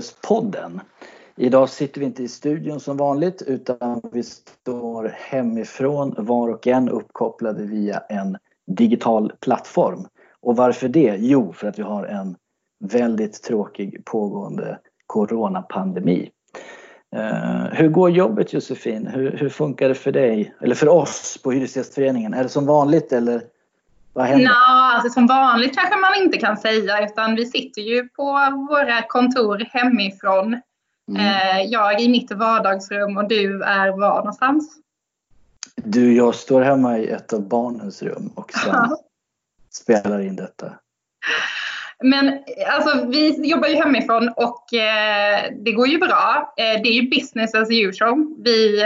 Hyrespodden. 0.00 0.80
Idag 1.36 1.68
sitter 1.68 2.00
vi 2.00 2.06
inte 2.06 2.22
i 2.22 2.28
studion 2.28 2.80
som 2.80 2.96
vanligt 2.96 3.42
utan 3.42 4.00
vi 4.12 4.22
står 4.22 5.14
hemifrån 5.16 6.14
var 6.18 6.48
och 6.48 6.66
en 6.66 6.88
uppkopplade 6.88 7.62
via 7.62 7.98
en 7.98 8.36
digital 8.66 9.32
plattform. 9.40 10.06
Och 10.40 10.56
varför 10.56 10.88
det? 10.88 11.16
Jo, 11.18 11.52
för 11.52 11.68
att 11.68 11.78
vi 11.78 11.82
har 11.82 12.04
en 12.04 12.36
väldigt 12.84 13.42
tråkig 13.42 14.04
pågående 14.04 14.78
coronapandemi. 15.06 16.30
Uh, 17.16 17.64
hur 17.72 17.88
går 17.88 18.10
jobbet 18.10 18.52
Josefin? 18.52 19.06
Hur, 19.06 19.30
hur, 19.36 19.48
funkar 19.48 19.88
det 19.88 19.94
för 19.94 20.12
dig? 20.12 20.54
Eller 20.60 20.74
för 20.74 20.88
oss 20.88 21.40
på 21.44 21.52
Hyresgästföreningen? 21.52 22.34
Är 22.34 22.42
det 22.42 22.48
som 22.48 22.66
vanligt 22.66 23.12
eller 23.12 23.42
vad 24.12 24.26
händer? 24.26 24.48
Nå, 24.48 24.54
alltså 24.94 25.10
som 25.10 25.26
vanligt 25.26 25.74
kanske 25.74 25.96
man 25.96 26.14
inte 26.14 26.38
kan 26.38 26.56
säga 26.56 27.04
utan 27.04 27.34
vi 27.34 27.46
sitter 27.46 27.82
ju 27.82 28.08
på 28.08 28.32
våra 28.70 29.02
kontor 29.02 29.66
hemifrån. 29.70 30.60
Mm. 31.08 31.20
Uh, 31.20 31.62
jag 31.62 32.00
i 32.00 32.08
mitt 32.08 32.32
vardagsrum 32.32 33.16
och 33.16 33.28
du 33.28 33.62
är 33.62 33.88
var 33.88 34.16
någonstans? 34.16 34.76
Du, 35.76 36.16
jag 36.16 36.34
står 36.34 36.62
hemma 36.62 36.98
i 36.98 37.08
ett 37.08 37.32
av 37.32 37.48
barnens 37.48 38.02
rum 38.02 38.32
och 38.34 38.52
sen 38.64 38.96
spelar 39.70 40.20
in 40.20 40.36
detta. 40.36 40.72
Men 42.02 42.38
alltså, 42.66 43.06
vi 43.06 43.48
jobbar 43.50 43.68
ju 43.68 43.74
hemifrån 43.74 44.28
och 44.28 44.74
eh, 44.74 45.52
det 45.64 45.72
går 45.72 45.88
ju 45.88 45.98
bra. 45.98 46.54
Eh, 46.56 46.82
det 46.82 46.88
är 46.88 47.02
ju 47.02 47.10
business 47.10 47.54
as 47.54 47.68
usual. 47.70 48.34
Vi 48.44 48.84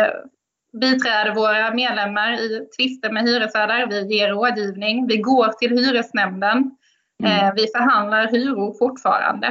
biträder 0.81 1.35
våra 1.35 1.75
medlemmar 1.75 2.33
i 2.33 2.69
tvister 2.77 3.11
med 3.11 3.23
hyresvärdar. 3.23 3.87
Vi 3.87 4.17
ger 4.17 4.29
rådgivning. 4.29 5.07
Vi 5.07 5.17
går 5.17 5.49
till 5.49 5.71
hyresnämnden. 5.71 6.71
Mm. 7.23 7.49
Eh, 7.49 7.55
vi 7.55 7.67
förhandlar 7.67 8.29
hyror 8.29 8.75
fortfarande. 8.79 9.47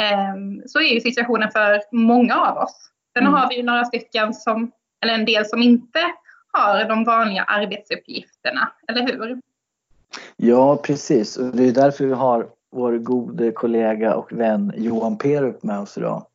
Eh, 0.00 0.34
så 0.66 0.78
är 0.78 0.94
ju 0.94 1.00
situationen 1.00 1.50
för 1.50 1.82
många 1.92 2.34
av 2.34 2.56
oss. 2.56 2.90
Sen 3.16 3.26
mm. 3.26 3.34
har 3.34 3.48
vi 3.48 3.56
ju 3.56 3.62
några 3.62 3.84
stycken 3.84 4.34
som, 4.34 4.70
eller 5.02 5.14
en 5.14 5.24
del 5.24 5.46
som 5.46 5.62
inte 5.62 6.00
har 6.52 6.84
de 6.84 7.04
vanliga 7.04 7.42
arbetsuppgifterna, 7.42 8.72
eller 8.88 9.02
hur? 9.02 9.40
Ja, 10.36 10.76
precis. 10.76 11.36
Och 11.36 11.56
det 11.56 11.68
är 11.68 11.72
därför 11.72 12.06
vi 12.06 12.12
har 12.12 12.46
vår 12.72 12.98
gode 12.98 13.52
kollega 13.52 14.14
och 14.14 14.32
vän 14.32 14.72
Johan 14.76 15.18
Perup 15.18 15.62
med 15.62 15.78
oss 15.78 15.98
idag. 15.98 16.26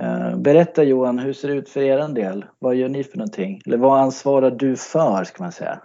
Eh, 0.00 0.36
berätta 0.36 0.82
Johan, 0.82 1.18
hur 1.18 1.32
ser 1.32 1.48
det 1.48 1.54
ut 1.54 1.68
för 1.68 1.80
er 1.80 2.08
del? 2.08 2.44
Vad 2.58 2.74
gör 2.74 2.88
ni 2.88 3.04
för 3.04 3.18
någonting? 3.18 3.62
Eller 3.66 3.76
vad 3.76 4.00
ansvarar 4.00 4.50
du 4.50 4.76
för 4.76 5.24
ska 5.24 5.42
man 5.42 5.52
säga? 5.52 5.80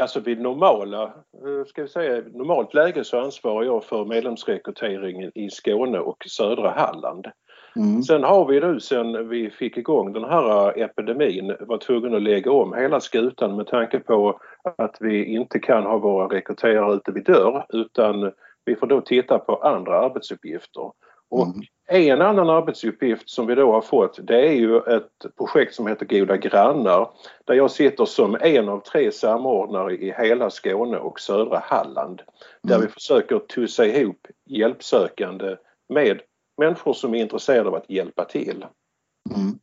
Alltså 0.00 0.20
vid 0.20 0.40
normala, 0.40 1.02
eh, 1.02 1.66
ska 1.66 1.82
vi 1.82 1.88
säga, 1.88 2.22
normalt 2.32 2.74
läge 2.74 3.04
så 3.04 3.20
ansvarar 3.20 3.64
jag 3.64 3.84
för 3.84 4.04
medlemsrekryteringen 4.04 5.32
i 5.34 5.50
Skåne 5.50 5.98
och 5.98 6.24
södra 6.28 6.70
Halland. 6.70 7.26
Mm. 7.76 8.02
Sen 8.02 8.22
har 8.22 8.46
vi 8.46 8.60
nu 8.60 8.80
sen 8.80 9.28
vi 9.28 9.50
fick 9.50 9.76
igång 9.76 10.12
den 10.12 10.24
här 10.24 10.78
epidemin 10.78 11.56
var 11.60 11.78
tvungna 11.78 12.16
att 12.16 12.22
lägga 12.22 12.52
om 12.52 12.74
hela 12.74 13.00
skutan 13.00 13.56
med 13.56 13.66
tanke 13.66 13.98
på 13.98 14.40
att 14.78 14.96
vi 15.00 15.24
inte 15.24 15.58
kan 15.58 15.82
ha 15.82 15.98
våra 15.98 16.36
rekryterare 16.36 16.94
ute 16.94 17.12
vid 17.12 17.24
dörr 17.24 17.66
utan 17.68 18.32
vi 18.64 18.76
får 18.76 18.86
då 18.86 19.00
titta 19.00 19.38
på 19.38 19.56
andra 19.56 19.98
arbetsuppgifter. 19.98 20.92
Och 21.30 21.46
mm. 21.46 21.60
En 21.92 22.22
annan 22.22 22.50
arbetsuppgift 22.50 23.30
som 23.30 23.46
vi 23.46 23.54
då 23.54 23.72
har 23.72 23.80
fått 23.80 24.18
det 24.26 24.48
är 24.48 24.52
ju 24.52 24.78
ett 24.78 25.36
projekt 25.36 25.74
som 25.74 25.86
heter 25.86 26.06
Goda 26.06 26.36
grannar 26.36 27.10
där 27.44 27.54
jag 27.54 27.70
sitter 27.70 28.04
som 28.04 28.36
en 28.40 28.68
av 28.68 28.80
tre 28.80 29.12
samordnare 29.12 29.96
i 29.96 30.14
hela 30.18 30.50
Skåne 30.50 30.98
och 30.98 31.20
södra 31.20 31.58
Halland. 31.64 32.22
Där 32.62 32.74
mm. 32.74 32.86
vi 32.86 32.92
försöker 32.92 33.38
tussa 33.38 33.86
ihop 33.86 34.26
hjälpsökande 34.46 35.56
med 35.88 36.20
människor 36.58 36.92
som 36.92 37.14
är 37.14 37.18
intresserade 37.18 37.68
av 37.68 37.74
att 37.74 37.90
hjälpa 37.90 38.24
till. 38.24 38.66
Mm. 39.34 39.58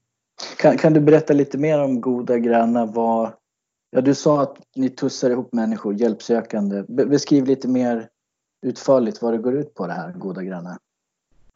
Kan, 0.58 0.78
kan, 0.78 0.94
du 0.94 1.00
berätta 1.00 1.34
lite 1.34 1.58
mer 1.58 1.84
om 1.84 2.02
Goda 2.02 2.38
grannar? 2.38 2.86
Vad, 2.86 3.32
ja, 3.90 4.02
du 4.02 4.16
sa 4.16 4.42
att 4.42 4.58
ni 4.76 4.90
tussar 4.90 5.30
ihop 5.30 5.54
människor, 5.54 5.94
hjälpsökande. 5.94 6.84
Be, 6.88 7.06
beskriv 7.06 7.46
lite 7.46 7.68
mer 7.68 8.08
utförligt 8.66 9.22
vad 9.22 9.34
det 9.34 9.38
går 9.38 9.56
ut 9.56 9.74
på 9.74 9.88
det 9.88 9.94
här 9.94 10.12
Goda 10.12 10.44
grannar. 10.44 10.78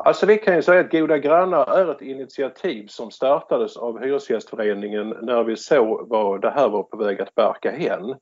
Alltså 0.06 0.26
vi 0.26 0.38
kan 0.38 0.56
ju 0.56 0.62
säga 0.62 0.80
att 0.82 0.92
Goda 0.92 1.18
grannar 1.18 1.80
är 1.80 1.92
ett 1.92 2.02
initiativ 2.02 2.88
som 2.88 3.12
startades 3.12 3.78
av 3.78 4.00
Hyresgästföreningen 4.04 5.16
när 5.22 5.44
vi 5.44 5.58
såg 5.58 6.10
vad 6.10 6.42
det 6.42 6.50
här 6.50 6.70
var 6.70 6.84
på 6.84 6.98
väg 6.98 7.22
att 7.22 7.36
barka 7.36 7.72
hän. 7.72 8.16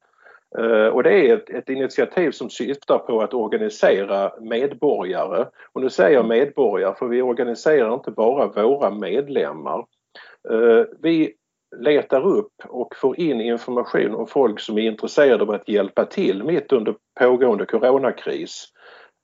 Eh, 0.59 0.87
och 0.87 1.03
det 1.03 1.29
är 1.29 1.37
ett, 1.37 1.49
ett, 1.49 1.69
initiativ 1.69 2.31
som 2.31 2.49
syftar 2.49 2.97
på 2.97 3.21
att 3.21 3.33
organisera 3.33 4.31
medborgare. 4.39 5.45
Och 5.73 5.81
nu 5.81 5.89
säger 5.89 6.15
jag 6.15 6.27
medborgare 6.27 6.95
för 6.95 7.07
vi 7.07 7.21
organiserar 7.21 7.93
inte 7.93 8.11
bara 8.11 8.47
våra 8.47 8.89
medlemmar. 8.89 9.85
Eh, 10.49 10.85
vi 11.01 11.33
letar 11.77 12.25
upp 12.25 12.53
och 12.67 12.95
får 12.95 13.19
in 13.19 13.41
information 13.41 14.15
om 14.15 14.27
folk 14.27 14.59
som 14.59 14.77
är 14.77 14.81
intresserade 14.81 15.43
av 15.43 15.51
att 15.51 15.69
hjälpa 15.69 16.05
till 16.05 16.43
mitt 16.43 16.71
under 16.71 16.95
pågående 17.19 17.65
coronakris. 17.65 18.65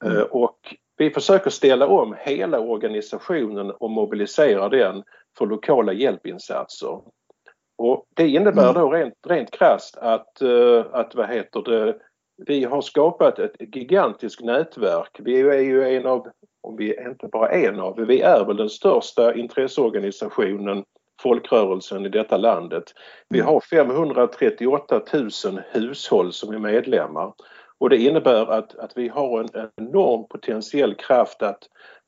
Mm. 0.06 0.23
Och 0.31 0.59
vi 0.97 1.09
försöker 1.09 1.50
ställa 1.50 1.88
om 1.88 2.16
hela 2.19 2.59
organisationen 2.59 3.72
och 3.72 3.91
mobilisera 3.91 4.69
den 4.69 5.03
för 5.38 5.46
lokala 5.46 5.94
hjälpinsatser. 5.94 7.02
Och 7.78 8.06
det 8.16 8.28
innebär 8.28 8.69
mm. 8.69 8.74
då 8.74 8.91
rent, 8.91 9.13
rent 9.28 9.52
krasst 9.52 9.97
att, 9.97 10.41
uh, 10.41 10.85
att 10.91 11.16
vad 11.16 11.30
heter 11.30 11.62
det, 11.62 11.96
vi 12.46 12.63
har 12.63 12.81
skapat 12.81 13.40
ett 13.40 13.75
gigantiskt 13.75 14.41
nätverk. 14.41 15.19
Vi 15.19 15.40
är 15.41 15.59
ju 15.59 15.96
en 15.96 16.06
av, 16.06 16.28
om 16.62 16.75
vi 16.75 16.96
är 16.96 17.09
inte 17.09 17.28
bara 17.28 17.50
en 17.50 17.79
av, 17.79 17.96
vi 17.96 18.22
är 18.22 18.46
väl 18.46 18.58
den 18.58 18.69
största 18.69 19.34
intresseorganisationen 19.35 20.84
folkrörelsen 21.22 22.06
i 22.06 22.09
detta 22.09 22.38
landet. 22.38 22.84
Vi 23.29 23.40
har 23.40 23.59
538 23.59 25.02
000 25.14 25.29
hushåll 25.72 26.34
som 26.34 26.53
är 26.53 26.59
medlemmar 26.59 27.34
och 27.80 27.90
det 27.90 27.98
innebär 27.98 28.46
att, 28.46 28.76
att 28.76 28.92
vi 28.96 29.08
har 29.08 29.40
en 29.40 29.72
enorm 29.78 30.28
potentiell 30.28 30.96
kraft 30.96 31.42
att, 31.42 31.64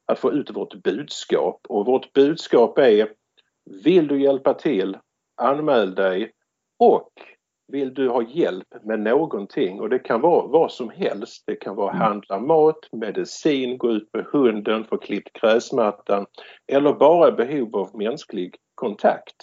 att 0.05 0.19
få 0.19 0.33
ut 0.33 0.51
vårt 0.51 0.83
budskap 0.83 1.61
och 1.69 1.85
vårt 1.85 2.13
budskap 2.13 2.77
är 2.77 3.09
Vill 3.83 4.07
du 4.07 4.21
hjälpa 4.21 4.53
till 4.53 4.97
anmäl 5.41 5.95
dig 5.95 6.31
och 6.79 7.11
vill 7.67 7.93
du 7.93 8.09
ha 8.09 8.23
hjälp 8.23 8.67
med 8.83 8.99
någonting 8.99 9.79
och 9.79 9.89
det 9.89 9.99
kan 9.99 10.21
vara 10.21 10.47
vad 10.47 10.71
som 10.71 10.89
helst. 10.89 11.43
Det 11.47 11.55
kan 11.55 11.75
vara 11.75 11.91
mm. 11.91 12.01
handla 12.01 12.39
mat, 12.39 12.79
medicin, 12.91 13.77
gå 13.77 13.91
ut 13.91 14.09
med 14.13 14.25
hunden, 14.25 14.85
få 14.85 14.97
klippt 14.97 15.41
gräsmattan 15.41 16.25
eller 16.67 16.93
bara 16.93 17.31
behov 17.31 17.75
av 17.75 17.89
mänsklig 17.97 18.55
kontakt. 18.75 19.35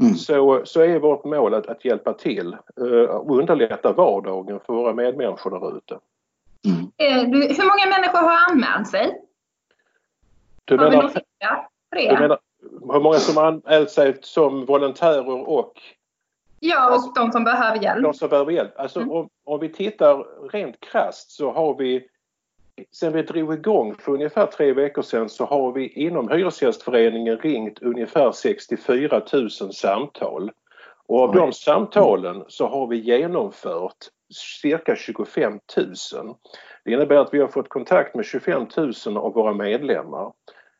Mm. 0.00 0.14
Så, 0.14 0.62
så 0.64 0.80
är 0.80 0.98
vårt 0.98 1.24
mål 1.24 1.54
att, 1.54 1.66
att 1.66 1.84
hjälpa 1.84 2.12
till 2.12 2.56
uh, 2.80 3.04
och 3.04 3.38
underlätta 3.38 3.92
vardagen 3.92 4.60
för 4.66 4.72
våra 4.72 4.94
medmänniskor 4.94 5.50
där 5.50 5.76
ute. 5.76 5.98
Mm. 6.66 6.90
Eh, 6.96 7.22
hur 7.56 7.64
många 7.64 7.98
människor 7.98 8.18
har 8.18 8.50
anmält 8.50 8.88
sig? 8.88 9.20
Du 10.64 10.76
har 10.76 10.90
menar, 10.90 11.12
Du 11.90 12.20
menar 12.20 12.38
hur 12.92 13.00
många 13.00 13.14
som 13.18 13.36
har 13.36 13.46
anmält 13.46 13.90
sig 13.90 14.18
som 14.20 14.64
volontärer 14.64 15.48
och 15.48 15.80
Ja, 16.60 16.86
och 16.86 16.92
alltså, 16.92 17.10
de 17.10 17.32
som 17.32 17.44
behöver 17.44 17.82
hjälp. 17.82 18.02
De 18.02 18.14
som 18.14 18.28
behöver 18.28 18.52
hjälp. 18.52 18.78
Alltså, 18.78 19.00
mm. 19.00 19.12
om, 19.12 19.28
om, 19.44 19.60
vi 19.60 19.72
tittar 19.72 20.48
rent 20.52 20.80
krast 20.80 21.30
så 21.30 21.52
har 21.52 21.74
vi 21.74 22.08
sen 22.90 23.12
vi 23.12 23.22
drog 23.22 23.54
igång 23.54 23.94
för 23.94 24.12
ungefär 24.12 24.46
tre 24.46 24.72
veckor 24.72 25.02
sedan 25.02 25.28
så 25.28 25.44
har 25.44 25.72
vi 25.72 25.88
inom 25.88 26.28
Hyresgästföreningen 26.28 27.38
ringt 27.38 27.82
ungefär 27.82 28.32
64 28.32 29.22
000 29.32 29.50
samtal. 29.50 30.50
Och 31.06 31.20
av 31.20 31.34
de 31.34 31.52
samtalen 31.52 32.44
så 32.48 32.66
har 32.66 32.86
vi 32.86 32.96
genomfört 32.96 33.96
cirka 34.62 34.96
25 34.96 35.58
000. 35.76 35.94
Det 36.84 36.92
innebär 36.92 37.16
att 37.16 37.34
vi 37.34 37.40
har 37.40 37.48
fått 37.48 37.68
kontakt 37.68 38.14
med 38.14 38.24
25 38.24 38.66
000 39.06 39.16
av 39.16 39.34
våra 39.34 39.52
medlemmar. 39.52 40.32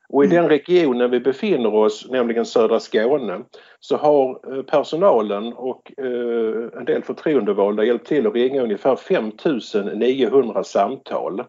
Och 0.09 0.25
i 0.25 0.27
mm. 0.27 0.37
den 0.37 0.49
regionen 0.49 1.11
vi 1.11 1.21
befinner 1.21 1.75
oss, 1.75 2.06
nämligen 2.11 2.47
södra 2.47 2.81
Skåne, 2.81 3.41
så 3.81 3.97
har 3.97 4.56
eh, 4.56 4.62
personalen 4.62 5.53
och 5.53 5.93
eh, 5.99 6.79
en 6.79 6.85
del 6.85 7.03
förtroendevalda 7.03 7.85
hjälpt 7.85 8.06
till 8.06 8.27
att 8.27 8.35
ringa 8.35 8.62
ungefär 8.62 8.97
5900 8.97 10.65
samtal. 10.65 11.44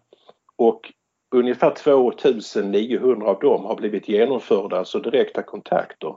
Och 0.60 0.92
ungefär 1.34 1.70
2900 1.70 3.26
av 3.26 3.38
dem 3.38 3.64
har 3.64 3.76
blivit 3.76 4.08
genomförda, 4.08 4.78
alltså 4.78 4.98
direkta 4.98 5.42
kontakter. 5.42 6.16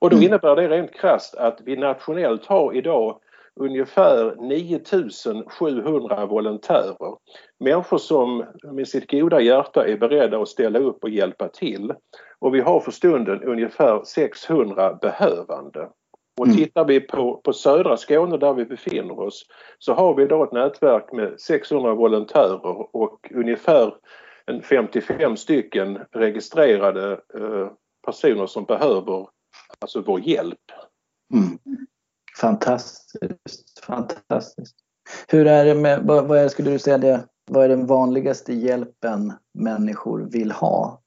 Och 0.00 0.10
då 0.10 0.16
mm. 0.16 0.26
innebär 0.26 0.56
det 0.56 0.68
rent 0.68 0.94
krasst 0.94 1.34
att 1.34 1.60
vi 1.64 1.76
nationellt 1.76 2.46
har 2.46 2.76
idag 2.76 3.18
ungefär 3.60 4.36
9700 4.36 6.26
volontärer. 6.26 7.16
Människor 7.60 7.98
som 7.98 8.44
med 8.72 8.88
sitt 8.88 9.10
goda 9.10 9.40
hjärta 9.40 9.86
är 9.86 9.96
beredda 9.96 10.38
att 10.38 10.48
ställa 10.48 10.78
upp 10.78 11.04
och 11.04 11.10
hjälpa 11.10 11.48
till. 11.48 11.92
Och 12.38 12.54
vi 12.54 12.60
har 12.60 12.80
för 12.80 12.92
stunden 12.92 13.42
ungefär 13.42 14.02
600 14.04 14.94
behövande. 14.94 15.88
Och 16.40 16.46
mm. 16.46 16.56
tittar 16.56 16.84
vi 16.84 17.00
på, 17.00 17.40
på 17.44 17.52
södra 17.52 17.96
Skåne 17.96 18.36
där 18.36 18.54
vi 18.54 18.64
befinner 18.64 19.20
oss 19.20 19.46
så 19.78 19.94
har 19.94 20.14
vi 20.14 20.26
då 20.26 20.44
ett 20.44 20.52
nätverk 20.52 21.12
med 21.12 21.40
600 21.40 21.94
volontärer 21.94 22.96
och 22.96 23.30
ungefär 23.34 23.94
en 24.46 24.62
55 24.62 25.36
stycken 25.36 25.98
registrerade 26.12 27.12
eh, 27.12 27.68
personer 28.06 28.46
som 28.46 28.64
behöver 28.64 29.28
alltså 29.78 30.00
vår 30.00 30.20
hjälp. 30.20 30.72
Mm. 31.34 31.58
Fantastiskt, 32.40 33.84
fantastiskt. 33.86 34.76
Hur 35.28 35.46
är 35.46 35.64
det 35.64 35.74
med, 35.74 36.00
vad, 36.02 36.28
vad 36.28 36.38
är, 36.38 36.48
skulle 36.48 36.70
du 36.70 36.78
säga 36.78 36.98
det, 36.98 37.24
vad 37.50 37.64
är 37.64 37.68
den 37.68 37.86
vanligaste 37.86 38.54
hjälpen 38.54 39.32
människor 39.58 40.28
vill 40.30 40.52
ha? 40.52 41.00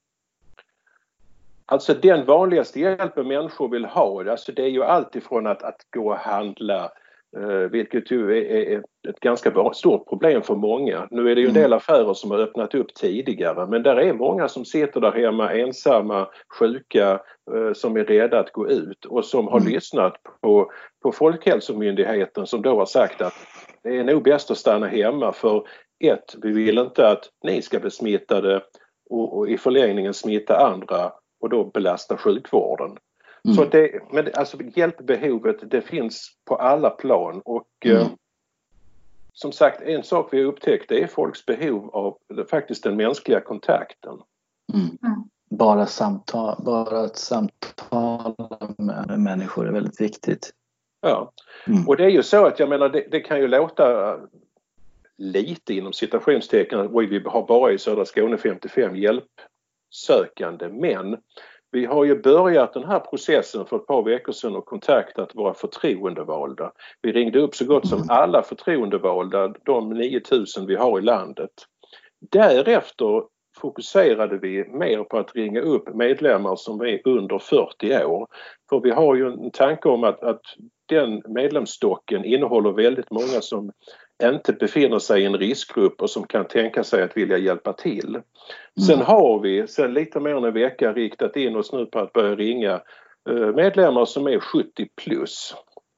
Alltså 1.72 1.94
den 1.94 2.26
vanligaste 2.26 2.80
hjälpen 2.80 3.28
människor 3.28 3.70
vill 3.70 3.86
ha, 3.86 4.32
alltså 4.32 4.52
det 4.52 4.64
är 4.64 4.70
ju 4.70 4.84
alltifrån 4.84 5.48
att, 5.48 5.64
att 5.64 5.78
gå 5.96 6.10
och 6.10 6.18
handla, 6.18 6.92
eh, 7.38 7.70
vilket 7.72 8.12
ju 8.12 8.38
är, 8.38 8.84
ett 9.10 9.20
ganska 9.20 9.74
stort 9.74 10.10
problem 10.10 10.42
för 10.42 10.56
många. 10.56 11.08
Nu 11.12 11.32
är 11.32 11.36
det 11.36 11.42
ju 11.42 11.48
en 11.48 11.52
mm. 11.52 11.62
del 11.62 11.74
affärer 11.74 12.14
som 12.14 12.32
har 12.32 12.40
öppnat 12.40 12.76
upp 12.76 12.94
tidigare 12.94 13.68
men 13.68 13.84
där 13.84 13.96
är 13.96 14.14
många 14.14 14.48
som 14.48 14.66
sitter 14.66 15.02
där 15.02 15.12
hemma 15.12 15.54
ensamma, 15.54 16.28
sjuka, 16.60 17.20
eh, 17.54 17.74
som 17.74 17.98
är 17.98 18.04
rädda 18.04 18.40
att 18.40 18.52
gå 18.52 18.70
ut 18.70 19.06
och 19.06 19.26
som 19.26 19.48
har 19.48 19.60
mm. 19.60 19.74
lyssnat 19.74 20.14
på, 20.42 20.72
på 21.04 21.12
Folkhälsomyndigheten 21.12 22.48
som 22.48 22.62
då 22.62 22.80
har 22.80 22.86
sagt 22.86 23.22
att 23.22 23.34
det 23.84 23.98
är 23.98 24.04
nog 24.04 24.24
bäst 24.24 24.52
att 24.52 24.58
stanna 24.58 24.88
hemma 24.88 25.32
för 25.32 25.68
ett, 26.04 26.36
vi 26.44 26.52
vill 26.52 26.78
inte 26.78 27.10
att 27.10 27.30
ni 27.44 27.62
ska 27.62 27.80
bli 27.80 27.92
smittade 27.92 28.62
och, 29.10 29.38
och 29.38 29.50
i 29.50 29.58
förlängningen 29.58 30.14
smitta 30.14 30.68
andra 30.68 31.12
och 31.48 31.52
då 31.52 31.64
belasta 31.64 32.18
sjukvården. 32.18 32.98
Mm. 33.46 33.58
Så 33.58 33.66
det, 33.66 34.00
men 34.12 34.30
alltså 34.34 34.58
hjälpbehovet 34.76 35.72
det 35.72 35.82
finns 35.82 36.32
på 36.46 36.56
alla 36.56 36.90
plan 36.90 37.42
och 37.46 37.68
mm. 37.86 37.98
eh, 37.98 38.08
som 39.34 39.52
sagt 39.52 39.82
en 39.82 40.04
sak 40.04 40.30
vi 40.32 40.38
har 40.38 40.46
upptäckt 40.46 40.90
det 40.90 41.04
är 41.04 41.08
folks 41.08 41.46
behov 41.46 41.90
av 41.96 42.18
faktiskt 42.50 42.84
den 42.84 42.96
mänskliga 42.96 43.42
kontakten. 43.42 44.14
Mm. 44.74 44.86
mm. 44.86 45.24
Bara 45.50 45.86
samtal, 45.86 46.62
bara 46.66 47.00
att 47.00 47.18
samtala 47.18 48.36
med 48.78 49.20
människor 49.20 49.68
är 49.68 49.72
väldigt 49.72 50.02
viktigt. 50.02 50.52
Ja, 51.02 51.32
mm. 51.68 51.88
och 51.88 51.98
det 51.98 52.04
är 52.04 52.10
ju 52.10 52.24
så 52.24 52.46
att 52.46 52.60
jag 52.60 52.70
menar 52.70 52.90
det, 52.90 53.08
det 53.12 53.20
kan 53.20 53.40
ju 53.40 53.48
låta 53.48 54.18
lite 55.18 55.74
inom 55.74 55.94
citationstecken, 55.94 57.08
vi 57.10 57.22
har 57.26 57.48
bara 57.48 57.72
i 57.72 57.78
södra 57.78 58.06
Skåne 58.06 58.38
55 58.38 58.96
hjälpsökande 59.92 60.70
men 60.70 61.18
vi 61.72 61.86
har 61.86 62.06
ju 62.06 62.22
börjat 62.22 62.74
den 62.74 62.84
här 62.84 63.00
processen 63.00 63.66
för 63.66 63.76
ett 63.78 63.88
par 63.88 64.04
veckor 64.04 64.34
sedan 64.34 64.56
och 64.56 64.66
kontaktat 64.66 65.36
våra 65.36 65.54
förtroendevalda. 65.54 66.72
Vi 67.02 67.12
ringde 67.12 67.40
upp 67.40 67.56
så 67.56 67.66
gott 67.66 67.88
som 67.88 68.06
alla 68.10 68.44
förtroendevalda, 68.44 69.54
de 69.66 69.90
9000 69.90 70.66
vi 70.66 70.76
har 70.76 71.00
i 71.00 71.02
landet. 71.02 71.52
Därefter 72.32 73.24
fokuserade 73.58 74.38
vi 74.38 74.70
mer 74.70 75.04
på 75.04 75.18
att 75.18 75.36
ringa 75.36 75.62
upp 75.62 75.96
medlemmar 75.96 76.56
som 76.56 76.82
är 76.82 77.02
under 77.08 77.40
40 77.40 78.06
år. 78.06 78.28
För 78.70 78.80
vi 78.80 78.92
har 78.92 79.16
ju 79.16 79.28
en 79.28 79.52
tanke 79.52 79.90
om 79.90 80.04
att, 80.04 80.24
att 80.24 80.42
den 80.86 81.22
medlemsstocken 81.28 82.26
innehåller 82.26 82.72
väldigt 82.72 83.12
många 83.12 83.42
som 83.42 83.72
inte 84.24 84.54
befinner 84.54 85.00
sig 85.00 85.22
i 85.22 85.26
en 85.26 85.38
riskgrupp 85.38 86.02
och 86.02 86.10
som 86.10 86.28
kan 86.28 86.48
tänka 86.48 86.84
sig 86.84 87.04
att 87.04 87.18
vilja 87.18 87.38
hjälpa 87.38 87.74
till. 87.74 88.10
Mm. 88.10 88.24
Sen 88.88 89.02
har 89.02 89.40
vi 89.40 89.68
sen 89.68 89.94
lite 89.94 90.20
mer 90.20 90.36
än 90.36 90.44
en 90.44 90.54
vecka 90.54 90.94
riktat 90.94 91.36
in 91.36 91.56
oss 91.56 91.74
nu 91.74 91.86
på 91.86 92.00
att 92.00 92.14
börja 92.14 92.36
ringa 92.36 92.82
eh, 93.30 93.56
medlemmar 93.56 94.06
som 94.06 94.28
är 94.28 94.40
70 94.40 94.88
plus. 94.96 95.56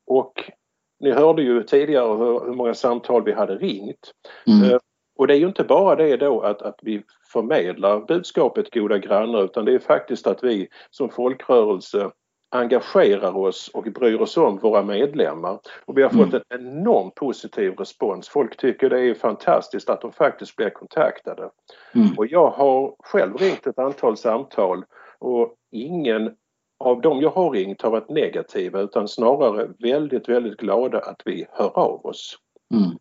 Och 0.08 0.52
ni 1.00 1.12
hörde 1.12 1.42
ju 1.42 1.64
tidigare 1.64 2.18
hur, 2.18 2.54
många 2.54 2.74
samtal 2.74 3.24
vi 3.24 3.32
hade 3.32 3.56
ringt. 3.56 4.14
Mm. 4.48 4.72
Eh, 4.72 4.80
och 5.18 5.28
det 5.28 5.34
är 5.34 5.38
ju 5.38 5.48
inte 5.48 5.64
bara 5.64 5.96
det 5.96 6.18
då 6.18 6.42
att, 6.42 6.62
att 6.62 6.80
vi 6.82 7.04
förmedlar 7.34 8.00
budskapet 8.00 8.74
goda 8.74 8.98
grannar 8.98 9.44
utan 9.44 9.66
det 9.66 9.74
är 9.74 9.80
faktiskt 9.80 10.28
att 10.28 10.44
vi 10.44 10.68
som 10.90 11.10
folkrörelse 11.10 12.12
engagerar 12.52 13.38
oss 13.38 13.72
och 13.74 13.84
bryr 13.84 14.22
oss 14.22 14.38
om 14.38 14.58
våra 14.58 14.84
medlemmar. 14.84 15.60
Och 15.86 15.98
vi 15.98 16.04
har 16.04 16.10
fått 16.10 16.34
mm. 16.34 16.42
en 16.50 16.62
enormt 16.62 17.16
positiv 17.16 17.76
respons. 17.76 18.30
Folk 18.30 18.58
tycker 18.58 18.90
det 18.90 19.00
är 19.00 19.14
fantastiskt 19.14 19.90
att 19.90 20.02
de 20.02 20.12
faktiskt 20.12 20.56
blir 20.56 20.70
kontaktade. 20.70 21.50
Mm. 21.96 22.08
Och 22.18 22.28
jag 22.28 22.50
har 22.50 22.96
själv 23.00 23.38
ringt 23.38 23.68
ett 23.68 23.80
antal 23.80 24.18
samtal 24.18 24.86
och 25.20 25.56
ingen 25.72 26.36
av 26.80 27.02
dem 27.02 27.22
jag 27.22 27.30
har 27.30 27.52
ringt 27.52 27.82
har 27.82 27.92
varit 27.92 28.10
negativa 28.10 28.80
utan 28.80 29.08
snarare 29.08 29.70
väldigt, 29.80 30.30
väldigt 30.30 30.58
glada 30.58 31.00
att 31.00 31.22
vi 31.26 31.46
hör 31.52 31.80
av 31.80 32.06
oss. 32.06 32.38
Mm. 32.74 32.98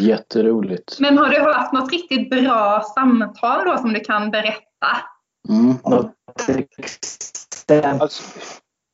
Jätteroligt. 0.00 1.00
Men 1.00 1.18
har 1.18 1.28
du 1.28 1.40
hört 1.40 1.72
något 1.72 1.92
riktigt 1.92 2.30
bra 2.30 2.82
samtal 2.94 3.64
då 3.66 3.76
som 3.76 3.92
du 3.92 4.00
kan 4.00 4.30
berätta? 4.30 4.88
Mm. 5.48 5.76
Alltså, 8.00 8.30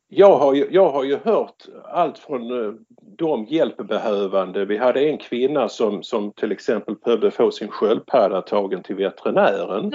jag 0.08 0.38
har, 0.38 0.54
ju, 0.54 0.68
jag 0.70 0.90
har 0.90 1.04
ju 1.04 1.18
hört 1.24 1.64
allt 1.84 2.18
från 2.18 2.64
eh, 2.64 2.72
de 3.00 3.44
hjälpbehövande. 3.44 4.64
Vi 4.64 4.76
hade 4.76 5.00
en 5.00 5.18
kvinna 5.18 5.68
som, 5.68 6.02
som 6.02 6.32
till 6.32 6.52
exempel 6.52 6.96
behövde 7.04 7.30
få 7.30 7.50
sin 7.50 7.68
sköldpadda 7.68 8.42
tagen 8.42 8.82
till 8.82 8.96
veterinären. 8.96 9.90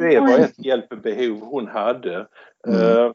Det 0.00 0.20
var 0.20 0.38
ett 0.38 0.66
hjälpbehov 0.66 1.40
hon 1.40 1.66
hade. 1.66 2.26
Mm. 2.68 2.80
Uh, 2.80 3.12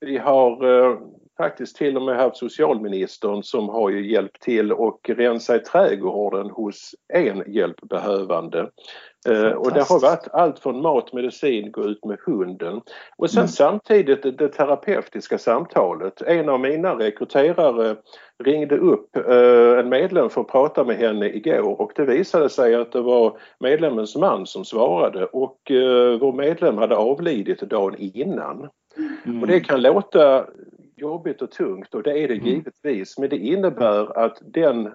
vi 0.00 0.18
har 0.18 0.64
uh, 0.64 0.98
faktiskt 1.36 1.76
till 1.76 1.96
och 1.96 2.02
med 2.02 2.16
haft 2.16 2.36
socialministern 2.36 3.42
som 3.42 3.68
har 3.68 3.90
ju 3.90 4.12
hjälpt 4.12 4.42
till 4.42 4.72
och 4.72 5.10
rensa 5.10 5.56
i 5.56 5.58
trädgården 5.58 6.50
hos 6.50 6.94
en 7.14 7.52
hjälpbehövande. 7.52 8.70
Eh, 9.28 9.52
och 9.52 9.72
det 9.72 9.88
har 9.88 10.00
varit 10.00 10.28
allt 10.32 10.58
från 10.58 10.82
mat, 10.82 11.12
medicin, 11.12 11.72
gå 11.72 11.84
ut 11.84 12.04
med 12.04 12.18
hunden. 12.26 12.80
Och 13.16 13.30
sen 13.30 13.38
mm. 13.38 13.48
samtidigt 13.48 14.22
det, 14.22 14.30
det 14.30 14.48
terapeutiska 14.48 15.38
samtalet. 15.38 16.22
En 16.22 16.48
av 16.48 16.60
mina 16.60 16.94
rekryterare 16.94 17.96
ringde 18.38 18.76
upp 18.76 19.16
eh, 19.16 19.78
en 19.78 19.88
medlem 19.88 20.30
för 20.30 20.40
att 20.40 20.48
prata 20.48 20.84
med 20.84 20.96
henne 20.96 21.28
igår 21.28 21.80
och 21.80 21.92
det 21.96 22.04
visade 22.04 22.48
sig 22.48 22.74
att 22.74 22.92
det 22.92 23.00
var 23.00 23.38
medlemmens 23.58 24.16
man 24.16 24.46
som 24.46 24.64
svarade 24.64 25.24
och 25.24 25.70
eh, 25.70 26.18
vår 26.20 26.32
medlem 26.32 26.78
hade 26.78 26.96
avlidit 26.96 27.60
dagen 27.60 27.94
innan. 27.98 28.68
Mm. 29.26 29.42
Och 29.42 29.46
det 29.46 29.60
kan 29.60 29.82
låta 29.82 30.46
jobbigt 30.96 31.42
och 31.42 31.50
tungt 31.50 31.94
och 31.94 32.02
det 32.02 32.18
är 32.18 32.28
det 32.28 32.34
mm. 32.34 32.46
givetvis 32.46 33.18
men 33.18 33.28
det 33.28 33.36
innebär 33.36 34.18
att 34.18 34.38
den 34.40 34.90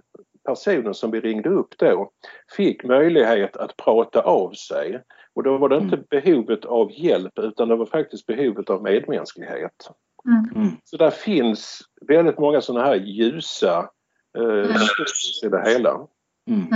personen 0.45 0.93
som 0.93 1.11
vi 1.11 1.19
ringde 1.19 1.49
upp 1.49 1.77
då 1.77 2.11
fick 2.55 2.83
möjlighet 2.83 3.57
att 3.57 3.77
prata 3.77 4.21
av 4.21 4.51
sig. 4.51 5.01
Och 5.33 5.43
då 5.43 5.57
var 5.57 5.69
det 5.69 5.77
inte 5.77 5.95
mm. 5.95 6.05
behovet 6.09 6.65
av 6.65 6.91
hjälp 6.91 7.39
utan 7.39 7.67
det 7.67 7.75
var 7.75 7.85
faktiskt 7.85 8.25
behovet 8.25 8.69
av 8.69 8.83
medmänsklighet. 8.83 9.89
Mm. 10.27 10.55
mm. 10.55 10.77
Så 10.83 10.97
där 10.97 11.11
finns 11.11 11.81
väldigt 12.07 12.39
många 12.39 12.61
sådana 12.61 12.85
här 12.85 12.95
ljusa 12.95 13.89
eh, 14.37 14.43
mm. 14.43 14.81
i 15.43 15.49
det 15.49 15.69
hela. 15.69 16.07
Mm. 16.49 16.67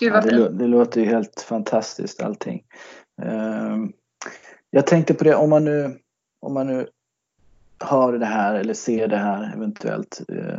Ja, 0.00 0.20
det, 0.20 0.48
det, 0.48 0.66
låter 0.66 1.00
ju 1.00 1.06
helt 1.06 1.40
fantastiskt 1.40 2.22
allting. 2.22 2.64
Uh, 3.22 3.86
jag 4.70 4.86
tänkte 4.86 5.14
på 5.14 5.24
det 5.24 5.34
om 5.34 5.50
man 5.50 5.64
nu, 5.64 5.98
om 6.40 6.54
man 6.54 6.66
nu 6.66 6.88
hör 7.80 8.12
det 8.12 8.26
här 8.26 8.54
eller 8.54 8.74
ser 8.74 9.08
det 9.08 9.16
här 9.16 9.52
eventuellt. 9.56 10.20
Uh, 10.32 10.58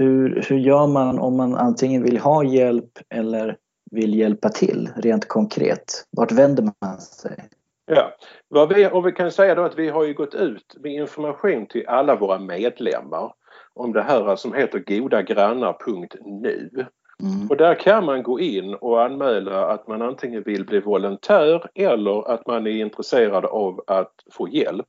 hur, 0.00 0.44
hur 0.48 0.58
gör 0.58 0.86
man 0.86 1.18
om 1.18 1.36
man 1.36 1.54
antingen 1.54 2.02
vill 2.02 2.18
ha 2.18 2.44
hjälp 2.44 2.98
eller 3.08 3.56
vill 3.90 4.14
hjälpa 4.14 4.48
till 4.48 4.90
rent 4.96 5.28
konkret? 5.28 6.06
Vart 6.10 6.32
vänder 6.32 6.72
man 6.80 6.98
sig? 6.98 7.48
Ja, 7.86 8.14
vad 8.48 8.74
vi, 8.74 8.88
och 8.92 9.06
vi 9.06 9.12
kan 9.12 9.30
säga 9.30 9.54
då 9.54 9.62
att 9.62 9.78
vi 9.78 9.88
har 9.88 10.04
ju 10.04 10.14
gått 10.14 10.34
ut 10.34 10.76
med 10.80 10.92
information 10.92 11.66
till 11.66 11.86
alla 11.86 12.16
våra 12.16 12.38
medlemmar 12.38 13.32
om 13.74 13.92
det 13.92 14.02
här 14.02 14.36
som 14.36 14.54
heter 14.54 14.78
godagrannar.nu. 14.78 16.86
Mm. 17.22 17.50
Och 17.50 17.56
där 17.56 17.74
kan 17.74 18.04
man 18.04 18.22
gå 18.22 18.40
in 18.40 18.74
och 18.74 19.04
anmäla 19.04 19.66
att 19.66 19.88
man 19.88 20.02
antingen 20.02 20.42
vill 20.42 20.64
bli 20.64 20.80
volontär 20.80 21.66
eller 21.74 22.30
att 22.30 22.46
man 22.46 22.66
är 22.66 22.70
intresserad 22.70 23.44
av 23.44 23.84
att 23.86 24.12
få 24.32 24.48
hjälp. 24.48 24.88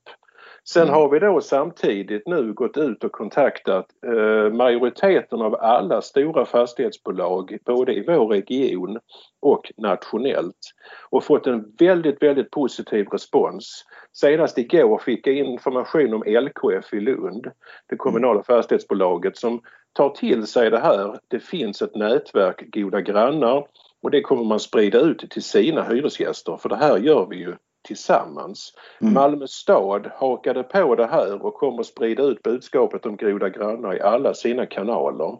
Sen 0.69 0.83
mm. 0.83 0.93
har 0.93 1.09
vi 1.09 1.19
då 1.19 1.41
samtidigt 1.41 2.27
nu 2.27 2.53
gått 2.53 2.77
ut 2.77 3.03
och 3.03 3.11
kontaktat 3.11 3.85
eh, 4.05 4.53
majoriteten 4.53 5.41
av 5.41 5.55
alla 5.55 6.01
stora 6.01 6.45
fastighetsbolag 6.45 7.57
både 7.65 7.93
i 7.93 8.03
vår 8.07 8.27
region 8.27 8.99
och 9.39 9.71
nationellt 9.77 10.73
och 11.09 11.23
fått 11.23 11.47
en 11.47 11.75
väldigt, 11.79 12.23
väldigt 12.23 12.51
positiv 12.51 13.07
respons. 13.07 13.85
Senast 14.13 14.57
igår 14.57 14.97
fick 14.97 15.27
jag 15.27 15.35
information 15.35 16.13
om 16.13 16.23
LKF 16.25 16.93
i 16.93 16.99
Lund, 16.99 17.47
det 17.89 17.95
kommunala 17.95 18.33
mm. 18.33 18.43
fastighetsbolaget 18.43 19.37
som 19.37 19.61
tar 19.93 20.09
till 20.09 20.47
sig 20.47 20.69
det 20.69 20.79
här. 20.79 21.19
Det 21.27 21.39
finns 21.39 21.81
ett 21.81 21.95
nätverk 21.95 22.73
goda 22.73 23.01
grannar 23.01 23.67
och 24.01 24.11
det 24.11 24.21
kommer 24.21 24.43
man 24.43 24.59
sprida 24.59 24.99
ut 24.99 25.29
till 25.29 25.43
sina 25.43 25.83
hyresgäster 25.83 26.57
för 26.57 26.69
det 26.69 26.75
här 26.75 26.97
gör 26.97 27.25
vi 27.29 27.35
ju 27.35 27.55
tillsammans. 27.87 28.73
Mm. 29.01 29.13
Malmö 29.13 29.47
stad 29.47 30.11
hakade 30.15 30.63
på 30.63 30.95
det 30.95 31.07
här 31.07 31.45
och 31.45 31.53
kommer 31.53 31.83
sprida 31.83 32.23
ut 32.23 32.43
budskapet 32.43 33.05
om 33.05 33.17
goda 33.17 33.49
grannar 33.49 33.95
i 33.95 34.01
alla 34.01 34.33
sina 34.33 34.65
kanaler. 34.65 35.37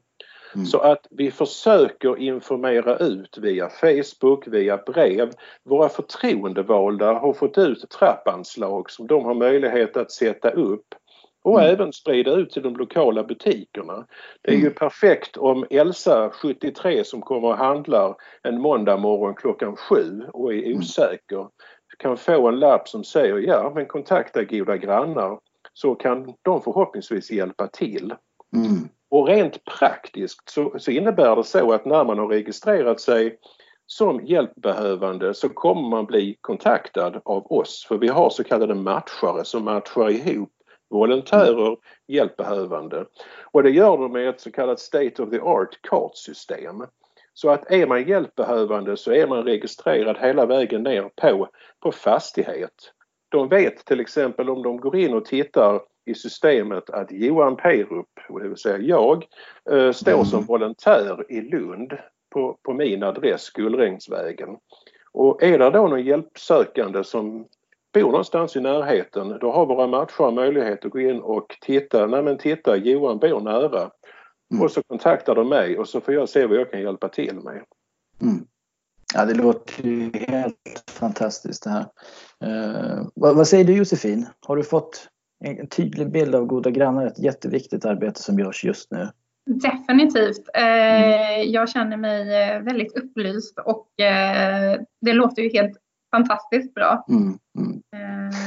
Mm. 0.56 0.66
Så 0.66 0.80
att 0.80 1.08
vi 1.10 1.32
försöker 1.32 2.18
informera 2.18 2.98
ut 2.98 3.38
via 3.38 3.70
Facebook, 3.70 4.48
via 4.48 4.77
brev. 4.77 5.32
Våra 5.63 5.89
förtroendevalda 5.89 7.13
har 7.13 7.34
fått 7.34 7.58
ut 7.58 7.89
trappanslag 7.89 8.92
som 8.92 9.08
de 9.08 9.25
har 9.25 9.34
möjlighet 9.34 9.98
att 9.98 10.12
sätta 10.12 10.50
upp 10.50 10.96
och 11.44 11.60
mm. 11.60 11.74
även 11.74 11.94
sprida 11.94 12.32
ut 12.32 12.51
till 12.51 12.62
de 12.62 12.75
lokala 12.75 13.24
butikerna. 13.24 14.06
Det 14.42 14.51
är 14.51 14.56
mm. 14.56 14.66
ju 14.66 14.70
perfekt 14.74 15.38
om 15.38 15.66
Elsa, 15.70 16.30
73, 16.30 17.04
som 17.04 17.22
kommer 17.22 17.48
och 17.48 17.58
handlar 17.58 18.16
en 18.44 18.62
måndag 18.62 18.98
morgon 18.98 19.36
klockan 19.36 19.75
sju 19.75 20.22
och 20.34 20.54
är 20.54 20.63
mm. 20.63 20.77
osäker 20.77 21.48
kan 21.98 22.18
få 22.18 22.48
en 22.48 22.60
lapp 22.60 22.88
som 22.88 23.04
säger 23.04 23.38
ja 23.38 23.72
men 23.75 23.86
kontakta 23.86 24.44
goda 24.44 24.77
grannar 24.77 25.39
så 25.74 25.96
kan 25.96 26.34
de 26.42 26.62
förhoppningsvis 26.62 27.32
hjälpa 27.32 27.68
till. 27.68 28.13
Mm. 28.56 28.89
Och 29.10 29.27
rent 29.27 29.66
praktiskt 29.66 30.50
så, 30.50 30.74
så, 30.80 30.92
innebär 30.92 31.36
det 31.36 31.44
så 31.44 31.72
att 31.72 31.86
när 31.86 32.04
man 32.04 32.20
har 32.20 32.27
registrerat 32.27 33.00
sig 33.00 33.38
som 33.86 34.25
hjälpbehövande 34.25 35.34
så 35.34 35.50
kommer 35.50 35.89
man 35.89 36.06
bli 36.06 36.38
kontaktad 36.42 37.22
av 37.25 37.51
oss 37.51 37.86
för 37.88 37.98
vi 37.98 38.08
har 38.08 38.30
så 38.30 38.44
kallade 38.44 38.75
matchare 38.75 39.46
som 39.46 39.63
matchar 39.63 40.10
ihop 40.10 40.50
volontärer, 40.89 41.77
hjälpbehövande. 42.08 43.06
Och 43.51 43.63
det 43.63 43.70
gör 43.70 43.98
de 43.98 44.12
med 44.12 44.30
ett 44.30 44.42
så 44.42 44.51
kallat 44.51 44.80
State 44.80 45.24
of 45.24 45.30
the 45.30 45.39
Art 45.39 45.82
kartsystem. 45.82 46.84
Så 47.39 47.50
att 47.50 47.72
är 47.72 47.88
man 47.88 48.08
hjälpbehövande 48.08 48.98
så 48.98 49.12
är 49.12 49.27
man 49.27 49.44
registrerad 49.44 50.17
hela 50.17 50.46
vägen 50.46 50.84
ner 50.84 51.10
på, 51.22 51.50
på 51.84 51.91
fastighet. 51.91 52.94
De 53.29 53.48
vet 53.50 53.86
till 53.86 54.00
exempel 54.00 54.50
om 54.50 54.63
de 54.63 54.77
går 54.77 54.96
in 54.96 55.13
och 55.13 55.25
tittar 55.25 55.82
i 56.06 56.13
systemet 56.13 56.89
att 56.89 57.12
Johan 57.12 57.56
Perup, 57.56 58.08
det 58.41 58.48
vill 58.48 58.58
säga 58.58 58.77
jag, 58.77 59.25
eh, 59.72 59.91
står 59.91 60.13
mm. 60.13 60.25
som 60.25 60.46
volontär 60.46 61.32
i 61.32 61.41
Lund 61.41 61.98
på, 62.34 62.58
på 62.63 62.74
min 62.74 63.03
adress 63.03 63.50
Gullrängsvägen. 63.50 64.58
Och 65.13 65.44
är 65.44 65.60
det 65.60 65.70
då 65.70 65.88
någon 65.88 66.03
hjälpsökande 66.03 67.03
som 67.03 67.48
bor 67.94 68.12
någonstans 68.12 68.56
i 68.56 68.60
närheten, 68.60 69.38
då 69.41 69.51
har 69.51 69.65
våra 69.65 69.88
matcher 69.88 70.32
möjlighet 70.32 70.86
att 70.86 70.91
gå 70.91 71.00
in 71.00 71.22
och 71.22 71.58
titta. 71.62 72.08
Nej 72.08 72.24
men 72.24 72.38
titta, 72.38 72.75
Johan 72.75 73.20
bor 73.20 73.39
nära. 73.39 73.91
Mm. 74.51 74.63
Och 74.63 74.72
så 74.72 74.84
kontaktar 74.84 75.36
de 75.36 75.50
mig 75.50 75.77
och 75.77 75.88
så 75.88 76.01
får 76.01 76.13
jag 76.13 76.30
se 76.30 76.46
vad 76.46 76.58
jag 76.58 76.72
kan 76.72 76.82
hjälpa 76.82 77.10
till 77.10 77.36
med. 77.36 77.63
Mm. 78.22 78.46
Ja, 79.13 79.25
det 79.25 79.34
låter 79.34 79.84
ju 79.84 80.12
helt 80.13 80.84
fantastiskt 80.92 81.63
det 81.63 81.70
här. 81.70 81.86
Eh, 82.44 83.08
vad, 83.16 83.36
vad, 83.36 83.48
säger 83.48 83.66
du 83.66 83.74
Josefin? 83.74 84.27
Har 84.48 84.56
du 84.56 84.63
fått 84.63 85.10
en 85.46 85.68
tydlig 85.68 86.12
bild 86.12 86.36
av 86.36 86.46
Goda 86.46 86.70
grannar? 86.70 87.06
Ett 87.06 87.20
jätteviktigt 87.20 87.86
arbete 87.86 88.22
som 88.22 88.39
görs 88.39 88.63
just 88.63 88.92
nu. 88.92 89.10
Definitivt. 89.48 90.50
Eh, 90.54 90.63
mm. 90.63 91.51
Jag 91.51 91.70
känner 91.70 91.98
mig 91.98 92.42
eh, 92.42 92.62
väldigt 92.62 92.98
upplyst 92.98 93.60
och 93.66 94.00
eh, 94.00 94.80
det 95.01 95.13
låter 95.13 95.42
ju 95.42 95.50
helt 95.50 95.77
fantastiskt 96.12 96.74
bra. 96.74 97.06
Mm, 97.10 97.38
mm. 97.58 97.82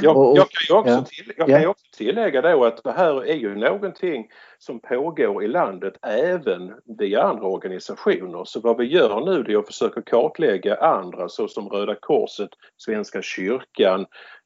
Jag, 0.01 0.37
jag, 0.37 0.47
kan 0.49 0.67
ju 0.69 0.75
också, 0.75 1.05
till, 1.09 1.33
jag 1.37 1.47
kan 1.47 1.67
också 1.67 1.85
tillägga 1.97 2.41
då 2.41 2.65
att 2.65 2.83
det 2.83 2.91
här 2.91 3.25
är 3.25 3.35
ju 3.35 3.55
någonting 3.55 4.27
som 4.57 4.79
pågår 4.79 5.43
i 5.43 5.47
landet 5.47 5.93
även 6.07 6.73
via 6.99 7.23
andra 7.23 7.47
organisationer. 7.47 8.43
Så 8.45 8.59
vad 8.59 8.77
vi 8.77 8.85
gör 8.85 9.25
nu 9.25 9.43
det 9.43 9.53
är 9.53 9.57
att 9.57 9.67
försöka 9.67 10.01
kartlägga 10.01 10.75
andra 10.75 11.29
såsom 11.29 11.69
Röda 11.69 11.95
Korset, 11.95 12.49
Svenska 12.77 13.21
kyrkan. 13.21 14.01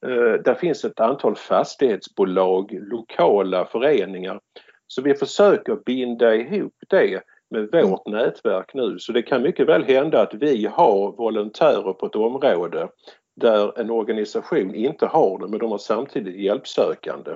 Eh, 0.05 0.41
där 0.43 0.55
finns 0.55 0.85
ett 0.85 0.99
antal 0.99 1.35
fastighetsbolag, 1.35 2.71
lokala 2.71 3.65
föreningar. 3.65 4.39
Så 4.87 5.01
vi 5.01 5.15
försöker 5.15 5.75
binda 5.85 6.35
ihop 6.35 6.73
det 6.89 7.21
med 7.49 7.61
vårt 7.71 8.07
mm. 8.07 8.19
nätverk 8.19 8.73
nu. 8.73 8.99
Så 8.99 9.11
det 9.11 9.21
kan 9.21 9.41
mycket 9.41 9.67
väl 9.67 9.83
hända 9.83 10.21
att 10.21 10.33
vi 10.33 10.65
har 10.65 11.11
volontärer 11.17 11.93
på 11.93 12.05
ett 12.05 12.15
område 12.15 12.87
där 13.35 13.79
en 13.79 13.89
organisation 13.89 14.75
inte 14.75 15.05
har 15.05 15.39
det 15.39 15.47
men 15.47 15.59
de 15.59 15.71
har 15.71 15.77
samtidigt 15.77 16.35
hjälpsökande. 16.35 17.31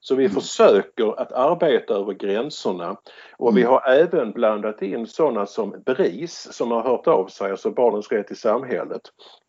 Så 0.00 0.14
vi 0.14 0.24
mm. 0.24 0.34
försöker 0.34 1.20
att 1.20 1.32
arbeta 1.32 1.94
över 1.94 2.12
gränserna 2.12 2.96
och 3.36 3.56
vi 3.56 3.60
mm. 3.60 3.72
har 3.72 3.90
även 3.90 4.32
blandat 4.32 4.82
in 4.82 5.06
sådana 5.06 5.46
som 5.46 5.82
BRIS 5.86 6.48
som 6.52 6.70
har 6.70 6.82
hört 6.82 7.06
av 7.06 7.26
sig, 7.26 7.50
alltså 7.50 7.70
Barnens 7.70 8.12
rätt 8.12 8.30
i 8.30 8.34
samhället. 8.34 9.02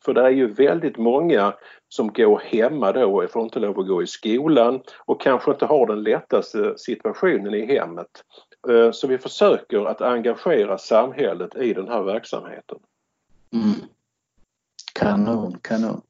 För 0.06 0.14
det 0.14 0.22
är 0.22 0.30
ju 0.30 0.48
väldigt 0.54 0.98
många 0.98 1.54
som 1.90 2.14
går 2.14 2.40
hemma 2.40 2.92
då 2.92 3.24
och 3.24 3.32
får 3.32 3.44
inte 3.44 3.60
lov 3.60 3.80
att 3.80 3.88
gå 3.88 4.04
i 4.04 4.08
skolan 4.08 4.82
och 5.06 5.22
kanske 5.22 5.52
inte 5.52 5.66
har 5.66 5.88
den 5.88 6.04
lättaste 6.04 6.78
situationen 6.78 7.54
i 7.54 7.66
hemmet. 7.66 8.24
Eh, 8.70 8.92
så 8.92 9.08
vi 9.08 9.18
försöker 9.18 9.86
att 9.86 10.02
engagera 10.02 10.78
samhället 10.78 11.56
i 11.56 11.74
den 11.74 11.88
här 11.88 12.04
verksamheten. 12.04 12.78
Mm. 13.54 13.90
Kanon, 15.00 15.58
kanon. 15.62 16.02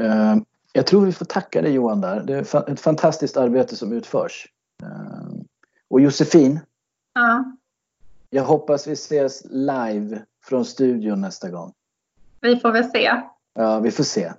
Uh, 0.00 0.36
jag 0.72 0.86
tror 0.86 1.06
vi 1.06 1.12
får 1.12 1.24
tacka 1.24 1.62
dig 1.62 1.72
Johan 1.72 2.00
där. 2.00 2.20
Det 2.20 2.34
är 2.34 2.70
ett 2.72 2.80
fantastiskt 2.80 3.36
arbete 3.36 3.76
som 3.76 3.92
utförs. 3.92 4.48
Uh, 4.82 5.42
och 5.90 6.00
Josefin. 6.00 6.60
Ja. 7.14 7.44
Jag 8.30 8.44
hoppas 8.44 8.86
vi 8.86 8.92
ses 8.92 9.42
live 9.44 10.22
från 10.44 10.64
studion 10.64 11.20
nästa 11.20 11.50
gång. 11.50 11.72
Vi 12.40 12.56
får 12.56 12.72
väl 12.72 12.90
se. 12.90 13.20
Ja, 13.54 13.78
vi 13.80 13.90
får 13.90 14.04
se. 14.04 14.32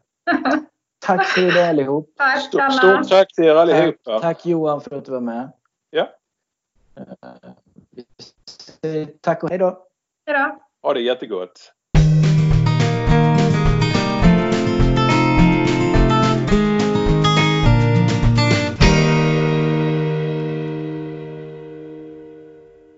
Tack 1.00 1.28
för 1.28 1.42
idag 1.42 1.70
allihop. 1.70 2.14
Tack 2.18 2.42
Stort, 2.42 2.74
stort 2.74 3.10
tack 3.10 3.34
till 3.34 3.44
er 3.44 3.56
allihopa. 3.56 3.98
Tack, 4.04 4.22
tack 4.22 4.46
Johan 4.46 4.82
för 4.82 4.98
att 4.98 5.06
du 5.06 5.12
var 5.12 5.22
med. 5.22 5.52
Ja. 5.90 6.10
Uh, 8.86 9.08
tack 9.22 9.44
och 9.44 9.50
hej 9.50 9.58
då. 9.58 9.88
Hej 10.26 10.38
då. 10.38 10.60
Ha 10.82 10.94
det 10.94 11.02
jättegott. 11.02 11.74